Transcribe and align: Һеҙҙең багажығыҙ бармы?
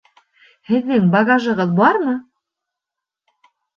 Һеҙҙең 0.69 1.11
багажығыҙ 1.15 1.75
бармы? 1.83 2.17